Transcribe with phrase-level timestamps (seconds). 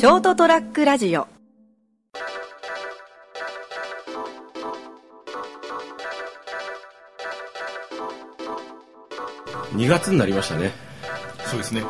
[0.00, 1.28] ショートトラックラジオ
[9.74, 10.72] 2月になりましたね
[11.44, 11.82] そうですね。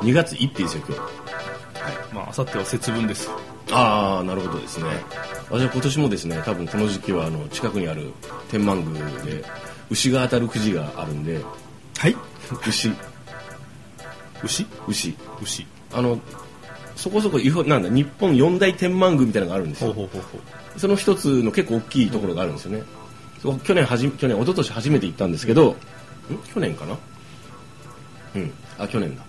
[0.00, 2.14] 2月1日ですよ今日はい。
[2.14, 3.28] まあ、あさっては節分です。
[3.70, 4.86] ああなるほどですね
[5.50, 8.14] 私は今年もですね多分この時期はあの近くにある
[8.50, 9.44] 天満宮で
[9.90, 11.44] 牛が当たるくじがあるんで
[11.98, 12.16] はい。
[12.66, 12.90] 牛
[14.42, 14.66] 牛？
[14.88, 15.66] 牛牛。
[15.92, 16.18] あの
[17.00, 19.96] そこそこなんだ日本四大天満宮みたいなのがあるんですよ。
[20.76, 22.82] その一つの結構大きいところがあるんですよね、
[23.40, 25.76] そこ去年はじ去年一昨年初めて行ったんですけど、ん？
[26.52, 26.98] 去年かな？
[28.34, 28.52] うん。
[28.78, 29.22] あ去年だ。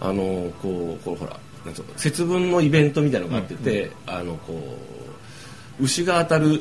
[0.00, 4.76] あのこうこうほらなんつうの節分のイベントみたいなのがあってて、あのこ
[5.78, 6.60] う牛が当たる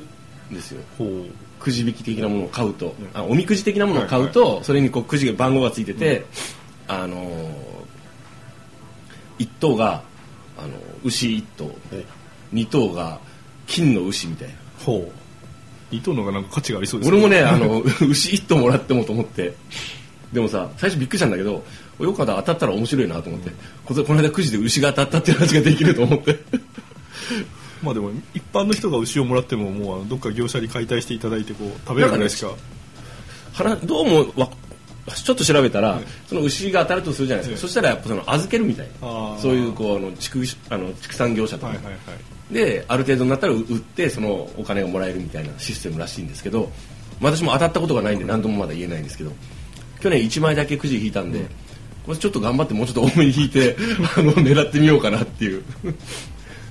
[0.51, 0.83] んですよ。
[1.59, 6.25] くじ引き的なものを買うと、あおみくじ的なものを買うと、それにこうくじが番号がついてて、
[6.87, 7.69] あのー
[9.39, 10.03] 一頭が
[10.63, 12.05] あの牛一頭え
[12.51, 13.19] 二頭が
[13.67, 14.55] 金の牛みたいな。
[14.85, 15.11] ほう。
[15.91, 19.53] 二頭の方がなんか価値がありそうです俺もねあの 牛一頭もらってもと思って。
[20.33, 21.63] でもさ最初びっくりしたんだけど
[21.99, 23.51] よかった当たったら面白いなと思って、
[23.85, 26.39] ここの間くじで牛が当たったっていう話ができると思って。
[27.83, 32.51] まあでも、一般の人が牛をもらっても、もうどっか業者に解体していただいて、こう、食べるぐらいしか。
[33.53, 34.49] 腹どうもわ
[35.15, 39.39] ちょっと調べたら、その牛が当たるとするじゃないですか、そしたらやっぱその預けるみたいあー。
[39.39, 42.53] そういうこうあの畜あの畜産業者とか、はいはいはい。
[42.53, 46.71] である程度になったら売ってそのお金がもらえるみたいなシステムらしいんですけど
[47.21, 49.31] 私も当たったことがないんで何ともまだ言えないんですけど
[50.01, 51.45] 去年1枚だけくじ引いたんで、
[52.05, 53.75] これちょっと頑張ってもうちょっと多めに引いて
[54.17, 55.63] あの狙ってみようかなっていう。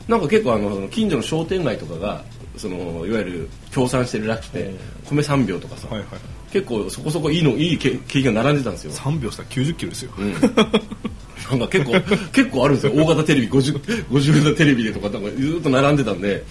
[0.09, 2.25] なんか結構あの近所の商店街とかが
[2.59, 6.09] そのいわゆる協賛してるらしくて米3秒とかさ、はいはい。
[6.53, 8.93] 結構そこそこいいのいい景景品が並んでたんですよ。
[8.93, 10.13] 3秒したら90キロですよ。
[11.51, 11.93] なんか結構
[12.33, 12.93] 結構あるんですよ。
[12.93, 16.45] 大型テレビ 50, 50型テレビでとかなんかずっと並んでたんで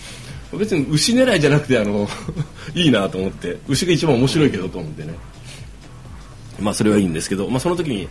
[0.53, 2.09] 別に牛狙いじゃなくてあの
[2.73, 5.13] いいなと思って牛が一番面白いけどと思ってね。
[6.59, 8.07] まあそれはいいんですけど、まあ、その時に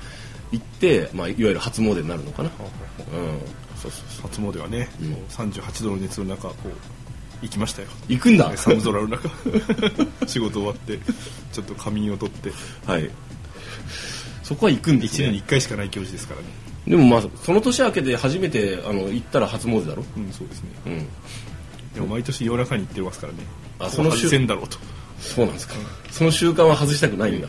[0.52, 3.38] 行って、まあ、いわゆる初詣になるのかな、うん、
[3.76, 4.30] そうそうそう。
[4.30, 6.70] 初詣はね、もう38度の熱の中、こう、
[7.42, 7.88] 行きましたよ。
[8.08, 9.28] 行くんだ寒空の中。
[10.26, 10.98] 仕事終わって、
[11.52, 12.52] ちょっと仮眠を取って、
[12.86, 13.10] はい
[14.42, 16.46] そこは行くんです1年にね1回しかない行事ですからね。
[16.86, 20.04] でもまあその年明けで初めてあの行ったら初詣だろ？
[20.16, 20.68] うん、そうですね。
[20.86, 21.08] うん
[21.94, 23.38] でも毎年夜中に行ってますからね。
[23.80, 24.78] あその週外せんだろうと。
[25.18, 25.74] そうなんですか、
[26.10, 27.48] その習慣は外したくないんだ、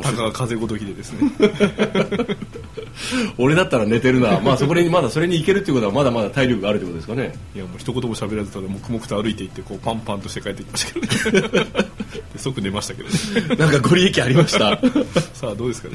[0.00, 1.30] たかが風ごときでですね。
[3.38, 4.40] 俺だったら寝てるな。
[4.40, 7.32] まあそこにまだそれに行けるっていうことはまだまだ体力があるってことですかね。
[7.54, 11.66] いやもう一言も喋らずただ黙々と歩いていってこうパンパンとして帰ってきましたけどね。
[12.32, 13.56] で即寝ましたけどね。
[13.56, 14.78] なんかご利益ありました？
[15.34, 15.94] さあどうですかね。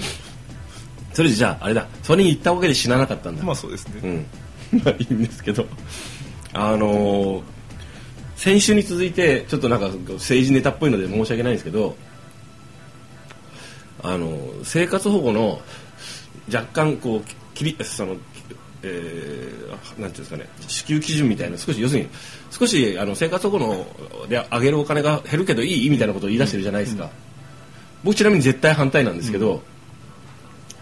[1.14, 1.88] それじゃああれだ。
[2.04, 3.44] それに行ったわけで死ななかったんだ。
[3.44, 4.26] まあそうですね、
[4.74, 4.82] うん。
[4.84, 5.66] まあいいんですけど。
[6.54, 7.42] あのー
[8.36, 11.96] 先週に続いてちょっとなんか政治ネタっぽいので申し訳ないんですけど
[14.04, 15.62] あのー生活保護の
[16.54, 18.16] 若干こうきりその
[18.84, 22.10] えーなんていうんですかね支給基準みたいな少し要するに
[22.52, 27.10] 少しあの生活保護ので上げるお金が減るけどいいみたいなことを言い出してるじゃないですか、
[28.04, 29.62] 僕ちなみに絶対反対なんですけど、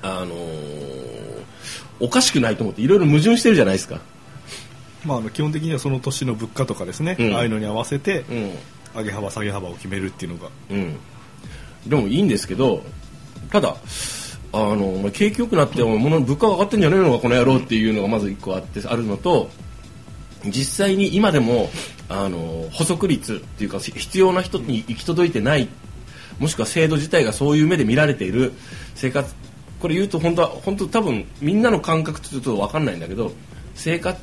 [0.02, 0.86] あのー
[2.00, 4.02] おかしくないと思っていろいろ矛盾してるじゃないですか、
[5.06, 7.36] まああの基本的にはその年の物価とかですね、うん。
[7.36, 8.52] ああいうのに合わせてうん。
[8.96, 10.50] 上げ幅下げ幅を決めるっていうのが。
[10.70, 10.98] うん、
[11.86, 12.84] でもいいんですけど
[13.52, 13.76] ただ
[14.54, 19.50] あのお前景気良くなってお前物の物価が上がってんじゃねえのかこの野郎っていうのがまず一個あってあるのと
[20.46, 21.70] 実際に今でも
[22.08, 25.68] あの補足率っていうか必要な人に行き届いてない
[26.40, 28.54] もしくは制度自体がそういう目で見られている
[28.94, 29.34] 生活
[29.80, 33.32] これ言うと本当は本当多分みんなの感覚ってちょっと分かんないんだけど
[33.74, 34.20] 生活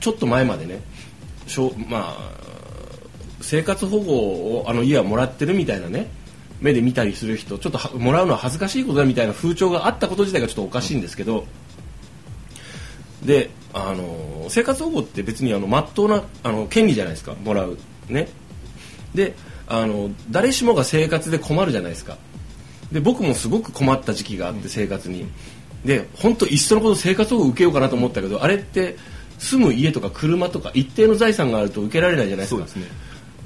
[0.00, 0.80] ちょっと前までね
[1.46, 2.36] しょまあ
[3.40, 4.12] 生活保護
[4.58, 6.10] をあの家はもらってるみたいなね
[6.60, 11.46] 目で見たりする人ちょっとはもらうのは恥ずかしいことだみたいな風潮があったこと自体がちょっとおかしいんですけど
[13.24, 17.34] であの生活保護って別にあの真っ当なあの権利じゃないですか。
[17.34, 17.76] もらう。
[18.08, 18.28] ね。
[19.14, 19.34] で
[19.66, 22.16] あの誰しもが生活で困るじゃないですか。
[22.90, 25.26] で僕もすごく困った時期があって生活に。
[25.84, 28.96] で本当いっそのこと生活保護受けようかなと思ったけどあれって
[29.38, 32.62] 住む家とか車とか一定の財産があると受けられないじゃないですか。
[32.62, 32.86] ですね。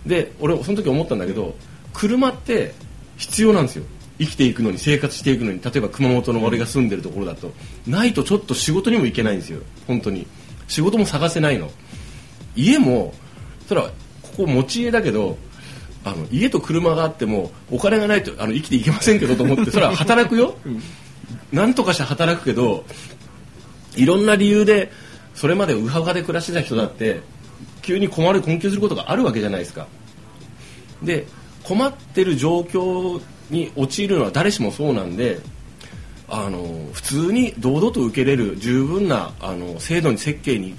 [0.07, 1.57] で俺その時思ったんだけど
[1.93, 2.73] 車って
[3.21, 3.85] 必要なんですよ。
[4.19, 5.61] 生きていくのに生活していくのに。
[5.63, 7.53] 例えば熊本の俺が住んでるところだと。
[7.87, 9.61] ないとちょっと仕事にも行けないんですよ。
[9.87, 10.27] 本当に。
[10.69, 11.71] 仕事も探せないの。
[12.57, 13.15] 家も
[13.69, 13.91] それは
[14.23, 15.39] ここ持ち家だけど
[16.05, 20.57] あの家と車があってもお金がないとあの生きていけませんけどと思ってそれは働くよ、
[21.53, 22.85] なんとかして働くけど
[23.97, 24.91] いろんな理由で
[25.35, 27.21] それまでウハウハで暮らしてた人だって
[27.83, 29.87] 急に困る困窮することがあるわけじゃないですか。
[31.03, 31.27] で
[31.65, 33.21] 困ってる状況
[33.51, 35.41] に陥るのは誰しもそうなんで
[36.29, 40.77] あの普通に堂々と受けれる十分なあの制度に設計に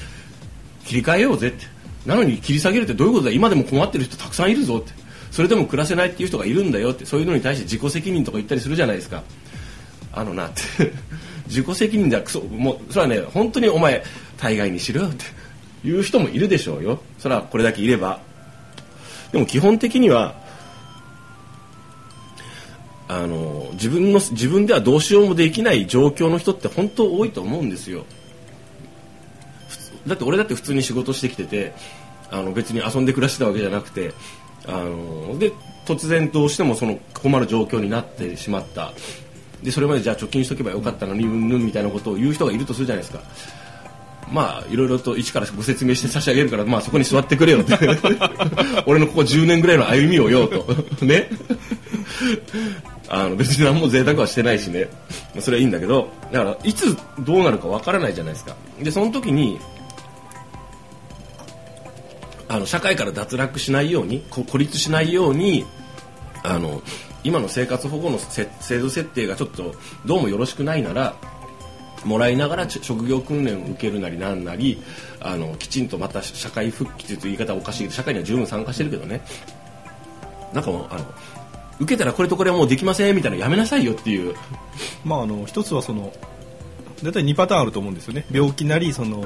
[0.86, 1.66] 切り替えようぜって。
[2.06, 3.32] なのに切り下げるってどういうことだ？
[3.32, 4.92] 今でも困ってる人たくさんいるぞって。
[5.30, 7.06] それでも暮らせないっていう人がいるんだよって。
[7.06, 9.24] そういうのに対して自己責任とか言ったりするじゃないですか。
[10.14, 10.62] あのなって。
[11.48, 14.04] 自己責任ではクソもうそれはね本当にお前
[14.38, 15.26] 大概にしろよって。
[15.84, 17.02] いう人もいるでしょうよ。
[17.18, 18.20] それはこれだけいれば。
[19.32, 20.36] でも基本的には
[23.14, 28.06] あの自分の自分ではどうしようもできない状況の人って本当多いと思うんですよ。
[30.08, 31.74] だって俺だって普通に仕事してきてて
[32.32, 34.14] あの別に遊んで暮らしてたわけじゃなくて
[34.66, 35.52] あので
[35.86, 38.94] 突然どうしてもその困る状況になってしまった。
[39.62, 43.22] でそれまでじゃあ貯金しとけばよかったのにうんぬんみたいなことを言う人がいるとするじゃないですか。
[44.32, 47.78] まあいろいろと一からご説明して差し上げるからまあそこに座ってくれよって。
[48.88, 50.66] 俺のここ10年ぐらいの歩みをよと。
[51.06, 51.30] ね。
[53.14, 54.88] あの別に何も贅沢はしてないしね。
[55.42, 58.56] それはいいんだけどだからいつどうなるかわからないじゃないですか。
[58.82, 59.60] でその時に
[62.48, 65.66] あの社会から脱落しないように孤立しないように
[66.42, 66.82] あの
[67.26, 69.76] 今の生活保護の制度設定がちょっと
[70.06, 71.16] どうもよろしくないなら
[72.06, 74.82] もらいながら職業訓練を受けるなりなんなり
[75.20, 79.22] あのきちんとまた社会復帰という言い方はおかしいけど社会には十分参加してるけどね。
[80.54, 81.06] なんかもうあの
[81.82, 84.36] 受けたらこれとこれはもうできませんみたいなのやめなさいよっていう。
[85.04, 86.14] まああの一つはその
[87.04, 88.26] 大体2パターンあると思うんですよね。
[88.32, 89.26] 病気なりその、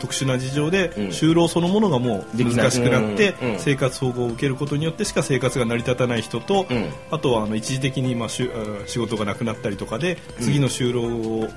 [0.00, 1.08] 特殊な事情でうん。
[1.08, 3.52] 就労そのものがもう難しくなってうん。
[3.52, 3.58] うん。
[3.58, 6.88] 生活保護を受けることによってしか生活が成り立たない人と、うん。
[7.10, 11.48] あとはあの一時的にまあしゅあ仕事がなくなったりとかで次の就労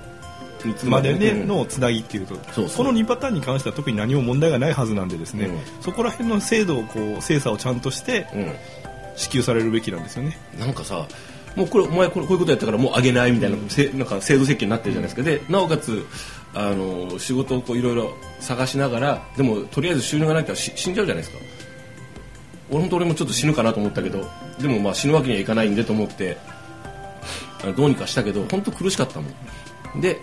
[0.69, 1.48] いつまででうん。
[1.48, 2.86] のつなぎっていうと、そうそう。
[2.86, 5.60] この2パターンに関しては特に何も問題がないはずなんでですね、うん。
[5.81, 8.51] そこら辺の制度をこう精査をちゃんとしてうん
[9.15, 10.38] 支給されるべきなんですよね。
[10.60, 11.07] なんかさ
[11.56, 15.24] もうこれお前これこういうことやったからもうあげないみたいな,、せなんか制度設計になってるじゃないですか。
[15.24, 16.06] でなおかつ
[16.56, 21.42] あの仕事をこういろいろ探しながらでもとりあえず収入がないからし死んじゃうじゃないですか。
[22.69, 24.27] 俺本当俺もちょっと死ぬかなと思ったけど
[24.60, 26.38] でもまあ死ぬわけにはいかないんでと思って
[27.75, 29.27] どうにかしたけど本当苦しかったも
[29.95, 30.01] ん。
[30.01, 30.19] で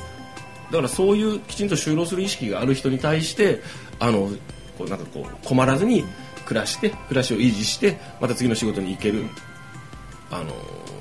[0.71, 3.61] だからそういうきちんと就労する意識がある人に対して
[3.99, 4.31] あの
[4.79, 6.05] こうなんかこう困らずに
[6.51, 9.25] 暮らして暮らしを維持してまた次の仕事に行ける
[10.33, 10.53] あの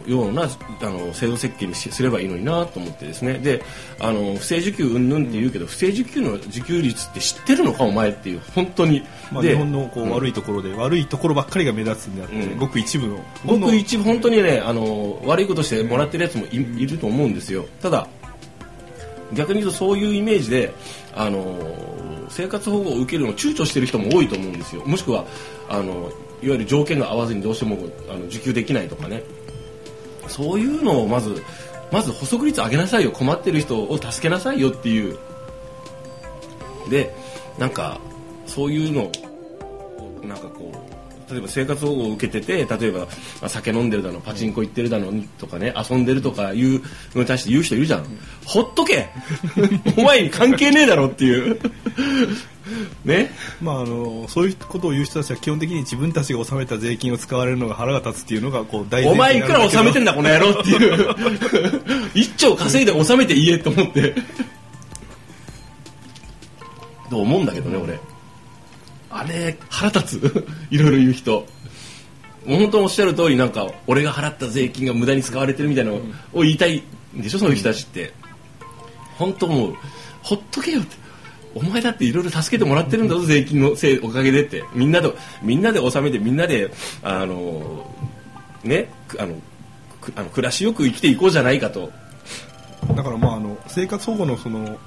[0.05, 3.33] ようなあの制度設計にしすればいいのになと思ってですね。
[3.39, 3.63] で
[3.99, 12.59] あの不正受給云々って言うけど不正受給の受給率って知ってるのかお前っていう本当に、まあ、で日本のこう悪いところで、悪いところばっかりが目立つんであって、うん。
[12.59, 17.65] ごく一部のごく一部本当にねあの悪いことしてもらってるやつもい,、いると思うんですよ。
[17.81, 18.07] ただ
[19.33, 20.73] 逆に言うとそういうイメージで
[21.15, 21.57] あの
[22.29, 24.83] 生活保護を受けるのを躊躇してる人も多いと思うんですよ。
[24.85, 25.25] もしくは
[25.67, 26.11] あの
[26.41, 27.77] いわゆる条件が合わずにどうしても
[28.09, 29.23] あの受給できないとかね。
[30.27, 31.41] そういうのをまず
[31.91, 33.11] まず補足率上げなさいよ。
[33.11, 35.17] 困ってる人を助けなさいよっていう。
[36.89, 37.13] で
[37.57, 37.99] なんか
[38.45, 39.11] そういうのを
[40.23, 40.88] なんかこう
[41.31, 43.07] 例えば生活保護を受けてて例えばま
[43.43, 46.81] あ酒飲んでるだのパチンコ行ってるだのとかね遊んでるとかいう
[47.13, 48.05] のに対して言う人いるじゃん、
[48.45, 49.09] ほっとけ!
[49.97, 51.59] お前に関係ねえだろっていう。
[53.03, 53.31] ね?
[53.61, 61.15] まあ、あのそういうことを言う人たちは基本的に自分たちが納めた税金を使われるのが腹が立つっていうのがこう大お前いくら納めてんだだこの野郎っていう。
[62.13, 64.15] 一丁稼いで納めて言えと思って。
[67.09, 67.99] と思うんだけどね俺
[69.09, 70.45] あれ腹立つ？
[70.71, 71.45] いろいろ言う人。
[72.45, 75.97] もう本当おっしゃる通りなんか俺が払った税金が無駄に使われてるみたいなの
[76.33, 76.83] を言いたい
[77.15, 77.39] んでしょ？
[77.39, 78.13] そういう人たちって。
[79.17, 79.75] 本当もう
[80.23, 80.95] ほっとけよって。
[81.55, 84.63] お前だっていろいろ助けてもらってるんだぞ税金のせいおかげでって。
[84.73, 85.11] みんなで
[85.41, 87.89] みんなで納めてみんなであの
[88.63, 89.35] ねくあの
[89.99, 91.91] くあの暮らしよく生きていこうじゃないかと。
[92.95, 94.77] だからまああの生活保護のその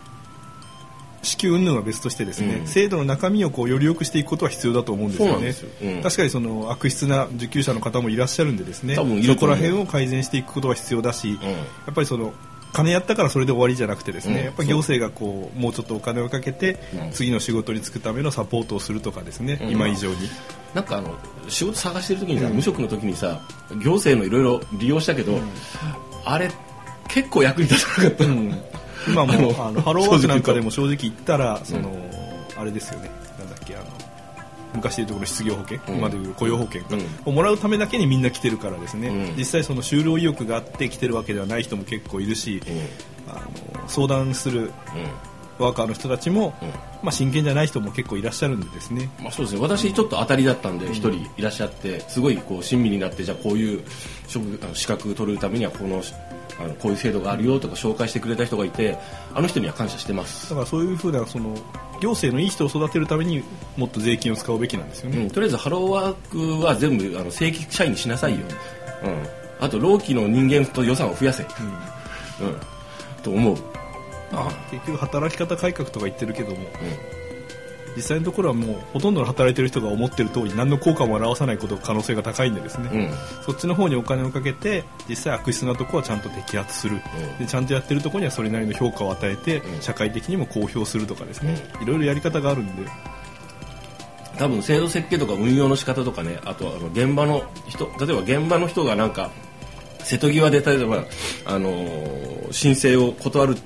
[1.22, 2.66] 支給云々は別としてですね、うん。
[2.66, 5.48] 制度の中身をこうより良くしていくことは必要だと思うんですよね。
[5.48, 5.54] よ。
[5.96, 6.02] うん。
[6.02, 9.04] 確かにその悪質な受給者の方もいらっしゃるんでですねそ
[9.36, 11.34] こら辺を改善していくことは必要だし、ん。
[11.34, 11.38] や
[11.90, 12.32] っぱりその
[12.72, 14.44] 金やったからそれで終わりじゃなくてですね、うん。
[14.44, 17.10] やっぱり行政がこうもうちょっとお金をかけて、うん。
[17.12, 19.70] 次の仕事に就くためのサポートをするとかですね、うん。
[19.70, 20.16] 今以上に。
[20.74, 21.14] なんかあの
[21.48, 23.40] 仕事探してる時にさ、無職の時にさ
[23.82, 25.38] 行政のいろいろ利用したけど、
[26.24, 26.50] あれ
[27.08, 28.24] 結構役に立たなかった、
[29.08, 31.90] 今もあのあのハローワークなんかでも正直言ったらその、
[32.56, 33.10] あれですよね。
[33.38, 33.84] なんだっけあの
[34.74, 37.02] 昔でいうところの失業保険、うん今でいう雇用保険か、うん。
[37.26, 39.36] をもらうためだけにみんな来てるからですね、うん。
[39.36, 42.62] 実際その就労意欲があって来てるわけではない人も結構いるし、
[43.28, 43.34] あ
[43.80, 44.72] の相談する
[45.58, 46.68] ワーカーの人たちも、うん。
[47.02, 49.10] まあ、真剣じゃない人も結構いらっしゃるんでですね。
[49.20, 49.60] まあ、そうですね。
[49.60, 53.82] 私ちょっと当たりだったんで一人いらっしゃってすごいこう親身になってじゃあこういう
[54.28, 56.02] 職あの資格取るためにはこの
[56.60, 58.98] あのこういう制度があるよとか紹介してくれた人がいて
[59.34, 60.50] あの人には感謝してます。
[60.50, 61.56] だからそういうふうなその
[62.00, 63.42] 行政のいい人を育てるために
[63.76, 68.38] もっと税金を使うべきなんですよね、うん、とりあえずハローワークは全部あの正規社員にしなさいよ、
[69.04, 71.48] うん、あと労基の人間と予算を増やせ、うん。
[73.22, 73.62] と思う、ま
[74.32, 76.58] あ、結局働き方改革とか言ってるけども、
[77.94, 83.44] 実際のところはもうほとんどの働いてる人が思ってる通り何の効果も表さないこと可能性が高いんでですね、うん。
[83.44, 89.82] そっちの方にお金をかけて実際悪質なところはちゃんと摘発する、うんでちゃんとやってるところにはそれなりの評価を与えて、うん。
[89.82, 92.88] 社会的にも公表するとかですね、いろいろやり方があるんで。
[94.38, 99.30] 多分制度設計とか運用の仕方とかねあとはあの現場の人例えば現場の人がなんか
[99.98, 101.04] 瀬戸際で例えば、
[101.44, 103.56] あのー申請を断る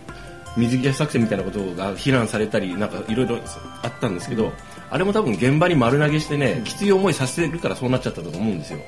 [0.56, 3.38] 水際作戦みたいなことが非難されたりなんかいろいろ
[3.82, 4.52] あったんですけど
[4.90, 8.78] あれも多分現場に丸投げしてねきつい思いさせるからそうなっちゃったと思うんですよ。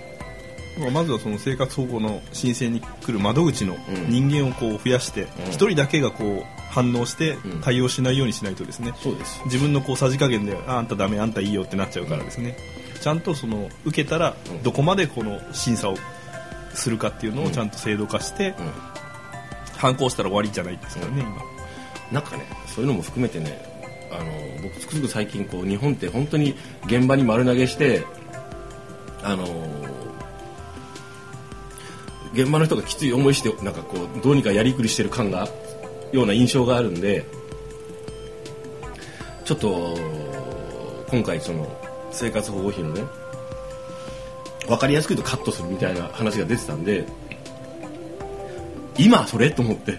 [0.92, 3.76] まずはその生活保護の申請に来る窓口の
[4.08, 5.28] 人間をこう増やしてうん。
[5.50, 7.60] 一、人だけがこう反応してん。
[7.62, 9.42] 対応しないようにしないとですね、そうです。
[9.46, 12.56] 自分のこうさじ加減でああんたダメあんたいいよってなっちゃうからですね、
[13.00, 14.62] ちゃんとその受けたらうん。
[14.62, 15.96] どこまでこの審査を
[16.74, 18.70] するかっていうのをちゃんと制度化して、うん。
[19.78, 21.24] 反抗したら終わりじゃないですからね、
[22.12, 23.60] なんかねそういうのも含めてね
[24.10, 26.54] あの僕つくづく最近こう日本って本当に
[26.86, 28.04] 現場に丸投げして
[29.22, 29.44] あの
[32.32, 35.48] 現場の人がきつい思いしてなんかこうどうにかやりくりしてる感が
[36.12, 37.26] ような印象があるんで
[39.44, 39.96] ちょっと
[41.10, 41.66] 今回その
[42.10, 43.02] 生活保護費のね
[44.66, 47.06] 分かりやすく言うとカットするみたいな話が出てたんで
[48.98, 49.50] 今それ？
[49.50, 49.98] と思って。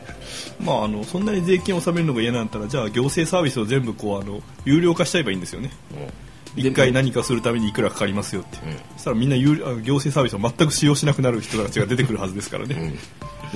[0.60, 5.72] 今、まあ、あのそんなに税金を納めるのが嫌なんだったらじゃあ行政サービスを全部こうあの有料化しちゃえばいいんですよね。
[5.92, 6.10] うん。
[6.56, 12.94] 一回何かするためにいくらかかりますよって、うんそしたらみんな有あの行政サービスを全く使用しなくなる人たちが出てくるはずですからね、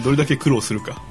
[0.04, 1.02] どれだけ苦労するか。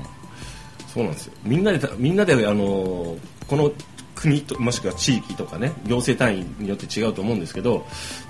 [0.95, 1.33] そうなんですよ。
[1.43, 3.17] みんなでたみんなであの
[3.49, 3.73] この
[4.15, 7.85] 国ともしくは地域とかね行政単位によって違うと思うんですけど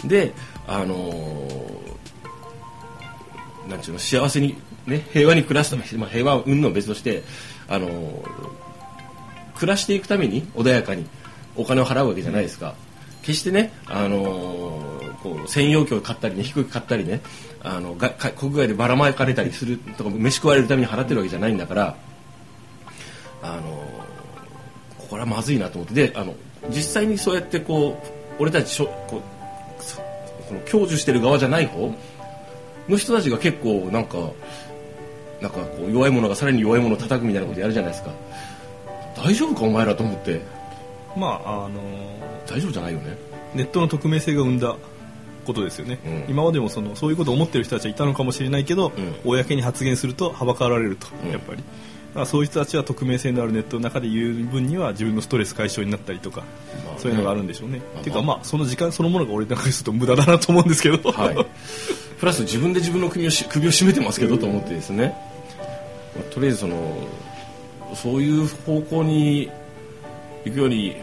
[0.04, 0.32] で
[0.66, 1.12] あの
[3.68, 7.22] なんちゅうの幸せにね平和に暮らすため、まあ、平和云々は別として
[7.68, 8.22] あの
[9.54, 11.06] 暮らしていくために穏やかに
[11.56, 12.74] お金を払うわけじゃないですか。
[13.22, 17.20] 決してねあのこう専用機を買ったりね低く買ったりね
[17.62, 21.96] あのが国外でばらまかれたりするとか飯食われるために払ってるわけじゃないんだから
[23.42, 23.84] あの
[25.08, 26.08] これはまずいなと思って。
[26.08, 26.34] であの
[26.70, 28.00] 実際にそうやってこ
[28.38, 30.00] う俺たちしょこうそ
[30.54, 31.94] の享受してる側じゃない方
[32.88, 34.18] の人たちが結構なんか
[35.42, 38.12] なんかこう弱い者がさらに弱い者を叩くみたいなことやるじゃないですか。
[39.16, 40.40] 大丈夫かお前らと思って。
[41.16, 41.80] まああの
[42.46, 43.18] 大丈夫じゃないよね。
[43.54, 44.76] ネットの匿名性が生んだ
[45.44, 46.30] ことですよね、うん。
[46.30, 49.14] 今までもそのそういうことを思ってる人たちはいたのかもしれないけど、うん。
[49.25, 51.30] 公に発言するとはばかられると、うん。
[51.32, 51.62] やっぱり。
[52.26, 56.42] そういう人たちは匿名性のあるネットの中で言う分には自分のストレス解消になったりとか、
[56.84, 57.00] まあね。
[57.00, 61.46] そういうのがあるんでしょうね、まあっていうかまあその時間そのものが俺なんかにすると無駄だなと思うんですけど、はい、
[62.20, 65.16] プラス自分で自分の首をし首を絞めてますけどと思ってですね、
[66.16, 67.07] まあとりあえずその
[67.95, 69.50] そういう方向に
[70.45, 70.97] 行くように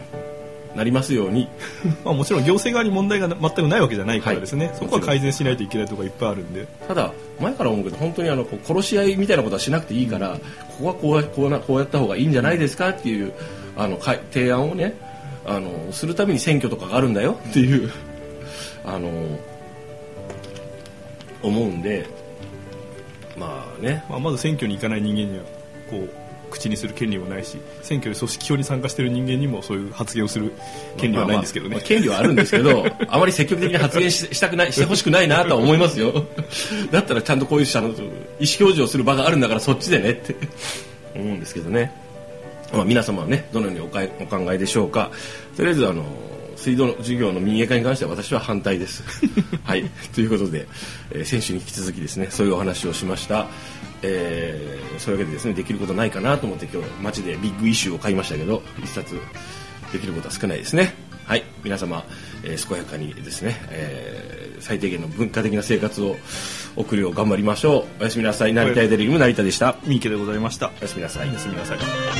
[0.74, 1.48] なりますように。
[2.04, 4.76] まあもちろん行政側に問題が全くないわけじゃないからですね、はい。
[4.76, 6.66] そこは改善しないといけないところがいっぱいあるんで。
[6.86, 10.38] ただ前から思うけど本当にあの殺し合いみたいなことはしなくていいから、
[10.78, 13.32] ここはこうやこうなこうやった方がいいんじゃないですかっていう
[13.76, 13.98] あの
[14.32, 14.94] 提案をね
[15.46, 17.90] あのするために選挙とかがあるんだよっていう
[18.84, 19.10] あの
[21.42, 22.06] 思うんで
[23.40, 24.04] まあね。
[24.08, 25.44] まあ、まず選挙に行かない人間には
[25.90, 26.08] こう
[26.50, 30.52] 口にする権利もないし選挙で組織票に参加している人間にもそういう発言をする
[30.96, 36.26] 権利はないんですけどね、まあまあまあ権利はあるんですけど あまり積極的に発言ししたくないしてほしくないなとは思いますよ。
[36.90, 40.34] だったらちゃんとこういうあの意思表示をする場があるんだからそっちでねって。
[41.14, 41.92] 思うんですけどね、
[42.72, 45.10] まあ、皆様はねどのようにおかえお考えでしょうか。
[45.56, 46.04] とりあえずあの
[46.60, 49.02] 水道の授業の民営化に関しては私は反対です。
[49.64, 50.68] はい、ということで、
[51.10, 53.46] えー先週に引き続きですねそういうお話をしました、
[54.02, 59.14] えーそういうわけでですねできることないかなと思って今日街でビッグイシューを買いましたけど一冊
[59.92, 60.94] できることは少ないですね。
[61.24, 61.44] はい。
[61.64, 62.04] 皆様、
[62.44, 66.18] えー健やかにですね、えー最低限の文化的な生活を
[66.76, 68.02] 送るよう頑張りましょう。
[68.02, 68.52] おやすみなさい。
[68.52, 69.76] 成田エデリウム成田でした。
[69.86, 70.70] 三池でございました。
[70.80, 71.30] おやすみなさい。
[71.30, 72.19] おやすみなさい